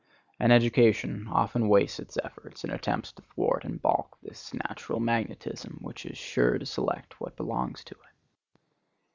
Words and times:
And 0.39 0.51
education 0.51 1.27
often 1.27 1.69
wastes 1.69 1.99
its 1.99 2.17
effort 2.23 2.63
in 2.63 2.71
attempts 2.71 3.11
to 3.11 3.21
thwart 3.21 3.63
and 3.65 3.79
balk 3.79 4.17
this 4.23 4.51
natural 4.51 4.99
magnetism, 4.99 5.77
which 5.79 6.07
is 6.07 6.17
sure 6.17 6.57
to 6.57 6.65
select 6.65 7.21
what 7.21 7.37
belongs 7.37 7.83
to 7.83 7.93
it. 7.93 8.15